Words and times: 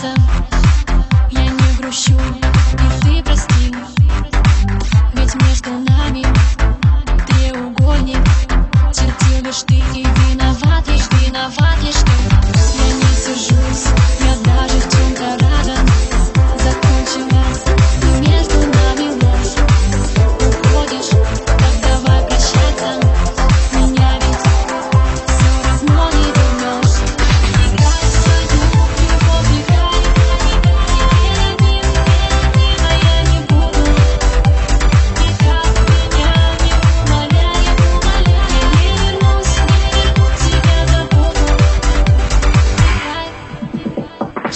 some 0.00 0.37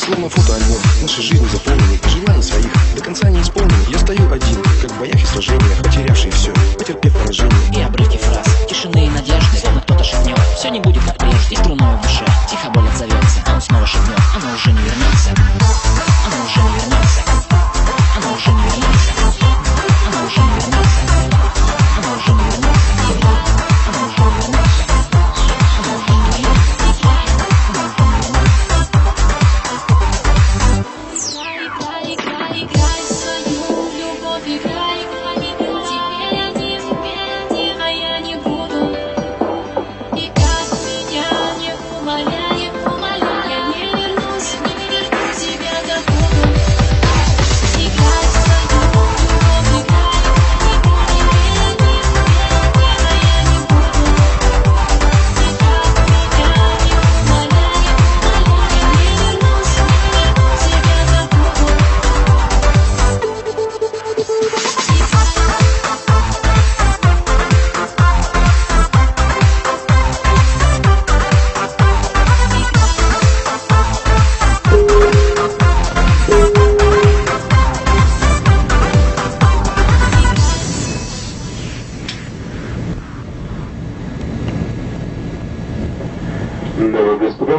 Словно 0.05 0.29
фотоальбом, 0.29 0.79
наши 1.01 1.23
жизни 1.23 1.47
заполнены 1.47 2.01
Желания 2.09 2.43
своих 2.43 2.73
до 2.97 3.03
конца 3.03 3.31
не 3.31 3.41
исполнены. 3.41 3.73
Я 3.89 3.99
стою 4.01 4.33
один, 4.33 4.61
как 4.81 4.91
в 4.91 4.99
боях 4.99 5.23
и 5.23 5.27
сражениях 5.27 5.81
Потерявший 5.81 6.33
все, 6.33 6.53
потерпев 6.77 7.13
поражение. 7.13 7.57
И 7.73 7.83
обрывки 7.83 8.17
фраз, 8.17 8.45
тишины 8.69 9.07
и 9.07 9.11
надежды 9.11 9.59
Словно 9.61 9.81
кто-то 9.81 10.03
шепнет, 10.03 10.41
все 10.59 10.71
не 10.71 10.81
будет 10.81 11.05
как 11.05 11.17
прежде 11.19 11.55
И 11.55 11.57
струной 11.57 11.97
в 11.97 12.03
душе, 12.03 12.25
тихо 12.51 12.71
боль 12.71 12.89
отзовется 12.89 13.41
А 13.47 13.55
он 13.55 13.63
снова 13.63 13.87
шепнет, 13.87 14.19
она 14.35 14.53
уже 14.53 14.73
не 14.73 14.83
вернется 14.83 15.31
Она 16.27 16.45
уже 16.45 16.62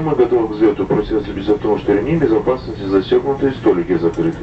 Мы 0.03 0.15
готовы 0.15 0.47
к 0.47 0.51
взлету. 0.51 0.85
Просим 0.85 1.23
следить 1.23 1.45
за 1.45 1.57
том, 1.57 1.79
что 1.79 1.93
ремни 1.93 2.17
безопасности 2.17 2.81
застегнуты 2.81 3.47
и 3.47 3.51
столики 3.51 3.95
закрыты. 3.95 4.31